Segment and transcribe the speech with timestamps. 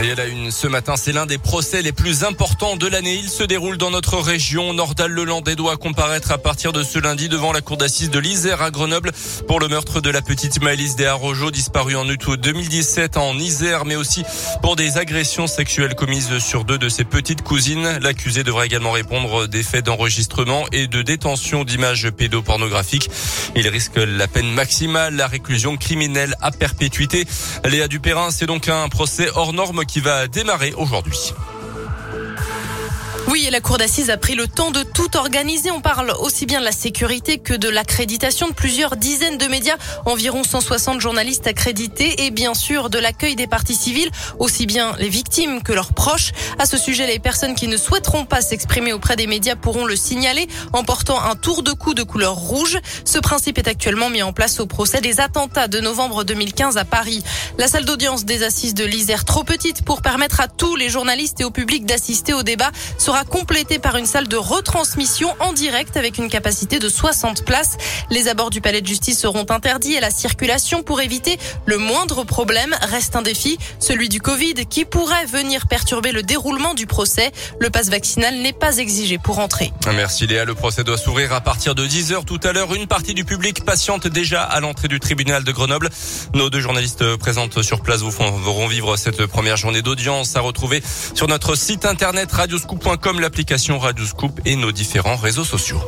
[0.00, 3.16] Et a une ce matin, c'est l'un des procès les plus importants de l'année.
[3.16, 4.72] Il se déroule dans notre région.
[4.72, 8.70] Nordal-Lelandais doit comparaître à partir de ce lundi devant la cour d'assises de l'Isère à
[8.70, 9.10] Grenoble
[9.48, 13.96] pour le meurtre de la petite Maëlys Desarrojo disparue en août 2017 en Isère, mais
[13.96, 14.22] aussi
[14.62, 17.98] pour des agressions sexuelles commises sur deux de ses petites cousines.
[18.00, 23.10] L'accusé devra également répondre des faits d'enregistrement et de détention d'images pédopornographiques.
[23.56, 27.26] Il risque la peine maximale, la réclusion criminelle à perpétuité.
[27.64, 31.32] Léa Dupérin, c'est donc un procès hors norme qui va démarrer aujourd'hui.
[33.30, 35.70] Oui, et la cour d'assises a pris le temps de tout organiser.
[35.70, 39.76] On parle aussi bien de la sécurité que de l'accréditation de plusieurs dizaines de médias,
[40.06, 45.10] environ 160 journalistes accrédités et bien sûr de l'accueil des parties civiles, aussi bien les
[45.10, 46.32] victimes que leurs proches.
[46.58, 49.96] À ce sujet, les personnes qui ne souhaiteront pas s'exprimer auprès des médias pourront le
[49.96, 52.78] signaler en portant un tour de cou de couleur rouge.
[53.04, 56.86] Ce principe est actuellement mis en place au procès des attentats de novembre 2015 à
[56.86, 57.22] Paris.
[57.58, 61.42] La salle d'audience des assises de l'Isère, trop petite pour permettre à tous les journalistes
[61.42, 65.96] et au public d'assister au débat, sera complété par une salle de retransmission en direct
[65.96, 67.76] avec une capacité de 60 places.
[68.10, 72.24] Les abords du palais de justice seront interdits et la circulation pour éviter le moindre
[72.24, 77.32] problème reste un défi, celui du Covid qui pourrait venir perturber le déroulement du procès.
[77.60, 79.72] Le passe vaccinal n'est pas exigé pour entrer.
[79.94, 80.44] Merci Léa.
[80.44, 82.74] Le procès doit s'ouvrir à partir de 10h tout à l'heure.
[82.74, 85.90] Une partie du public patiente déjà à l'entrée du tribunal de Grenoble.
[86.34, 90.82] Nos deux journalistes présentes sur place vous feront vivre cette première journée d'audience à retrouver
[91.14, 95.80] sur notre site internet radioscoop.com comme l'application Radioscoop et nos différents réseaux sociaux.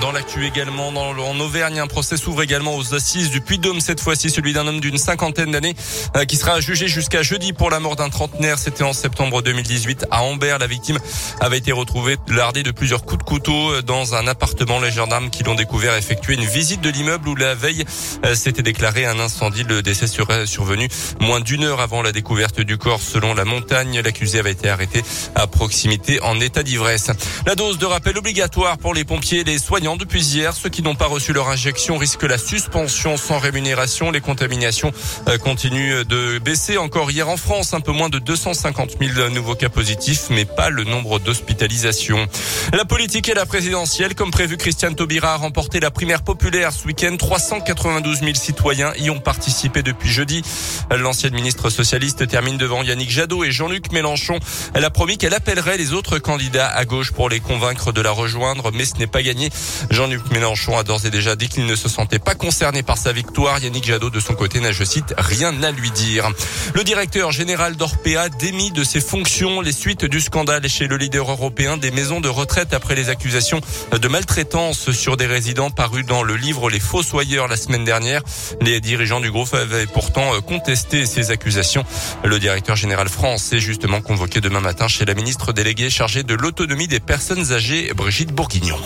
[0.00, 4.00] Dans l'actu également, dans, en Auvergne, un procès s'ouvre également aux assises du Puy-de-Dôme, cette
[4.00, 5.74] fois-ci celui d'un homme d'une cinquantaine d'années
[6.16, 8.58] euh, qui sera jugé jusqu'à jeudi pour la mort d'un trentenaire.
[8.58, 10.58] C'était en septembre 2018 à Ambert.
[10.58, 10.98] La victime
[11.40, 14.80] avait été retrouvée lardée de plusieurs coups de couteau euh, dans un appartement.
[14.80, 17.84] Les gendarmes qui l'ont découvert effectué une visite de l'immeuble où la veille
[18.24, 19.62] euh, s'était déclaré un incendie.
[19.62, 20.88] Le décès serait survenu
[21.20, 23.00] moins d'une heure avant la découverte du corps.
[23.00, 25.02] Selon la montagne, l'accusé avait été arrêté
[25.34, 27.10] à proximité en état d'ivresse.
[27.46, 30.54] La dose de rappel obligatoire pour les pompiers les depuis hier.
[30.54, 34.10] Ceux qui n'ont pas reçu leur injection risquent la suspension sans rémunération.
[34.10, 34.90] Les contaminations
[35.28, 36.78] euh, continuent de baisser.
[36.78, 40.70] Encore hier en France, un peu moins de 250 000 nouveaux cas positifs, mais pas
[40.70, 42.26] le nombre d'hospitalisations.
[42.72, 46.86] La politique et la présidentielle, comme prévu, Christiane Taubira a remporté la primaire populaire ce
[46.86, 47.14] week-end.
[47.18, 50.42] 392 000 citoyens y ont participé depuis jeudi.
[50.90, 54.38] L'ancienne ministre socialiste termine devant Yannick Jadot et Jean-Luc Mélenchon.
[54.72, 58.10] Elle a promis qu'elle appellerait les autres candidats à gauche pour les convaincre de la
[58.10, 59.50] rejoindre, mais ce n'est pas gagné.
[59.90, 63.12] Jean-Luc Mélenchon a d'ores et déjà dit qu'il ne se sentait pas concerné par sa
[63.12, 63.58] victoire.
[63.62, 66.28] Yannick Jadot, de son côté, n'a, je cite, rien à lui dire.
[66.74, 71.30] Le directeur général d'Orpea démis de ses fonctions les suites du scandale chez le leader
[71.30, 73.60] européen des maisons de retraite après les accusations
[73.92, 78.22] de maltraitance sur des résidents parus dans le livre Les Fossoyeurs la semaine dernière.
[78.60, 81.84] Les dirigeants du groupe avaient pourtant contesté ces accusations.
[82.24, 86.34] Le directeur général France est justement convoqué demain matin chez la ministre déléguée chargée de
[86.34, 88.78] l'autonomie des personnes âgées, Brigitte Bourguignon.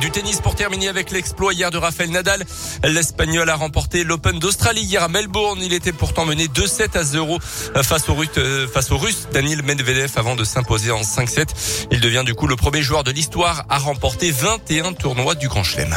[0.00, 2.44] Du tennis pour terminer avec l'exploit hier de Rafael Nadal.
[2.82, 5.60] L'Espagnol a remporté l'Open d'Australie hier à Melbourne.
[5.62, 8.90] Il était pourtant mené 2-7 à 0 face au, Russe, euh, face
[9.32, 11.86] Daniel Medvedev avant de s'imposer en 5-7.
[11.92, 15.62] Il devient du coup le premier joueur de l'histoire à remporter 21 tournois du Grand
[15.62, 15.94] Chelem.